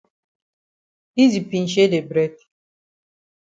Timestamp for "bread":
2.09-2.35